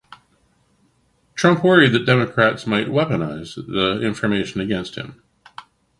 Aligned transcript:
Trump 1.35 1.63
worried 1.63 1.91
that 1.91 2.07
Democrats 2.07 2.65
might 2.65 2.87
"weaponize" 2.87 3.53
the 3.67 4.01
information 4.03 4.59
against 4.59 4.95
him. 4.95 5.21